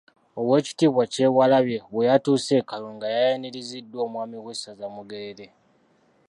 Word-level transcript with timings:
Oweekitiibwa 0.39 1.03
Kyewalabye 1.13 1.77
bwe 1.91 2.03
yatuuse 2.09 2.53
e 2.61 2.65
Kayunga 2.69 3.07
yayaniriziddwa 3.15 3.99
omwami 4.07 4.37
w’essaza 4.45 4.85
Mugerere. 4.95 5.45